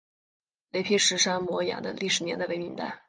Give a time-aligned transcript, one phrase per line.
[0.71, 2.97] 雷劈石山摩崖的历史年代为明代。